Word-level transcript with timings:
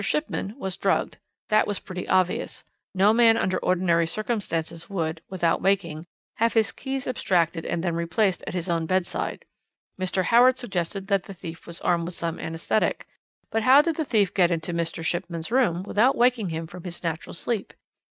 Shipman 0.03 0.55
was 0.57 0.77
drugged. 0.77 1.19
That 1.49 1.67
was 1.67 1.77
pretty 1.77 2.09
obvious; 2.09 2.63
no 2.95 3.13
man 3.13 3.37
under 3.37 3.59
ordinary 3.59 4.07
circumstances 4.07 4.89
would, 4.89 5.21
without 5.29 5.61
waking, 5.61 6.07
have 6.37 6.55
his 6.55 6.71
keys 6.71 7.07
abstracted 7.07 7.67
and 7.67 7.83
then 7.83 7.93
replaced 7.93 8.43
at 8.47 8.55
his 8.55 8.67
own 8.67 8.87
bedside. 8.87 9.45
Mr. 9.99 10.23
Howard 10.23 10.57
suggested 10.57 11.05
that 11.05 11.25
the 11.25 11.35
thief 11.35 11.67
was 11.67 11.81
armed 11.81 12.05
with 12.05 12.15
some 12.15 12.39
anaesthetic; 12.39 13.05
but 13.51 13.61
how 13.61 13.79
did 13.83 13.95
the 13.95 14.03
thief 14.03 14.33
get 14.33 14.49
into 14.49 14.73
Mr. 14.73 15.05
Shipman's 15.05 15.51
room 15.51 15.83
without 15.83 16.15
waking 16.17 16.49
him 16.49 16.65
from 16.65 16.83
his 16.83 17.03
natural 17.03 17.35
sleep? 17.35 17.71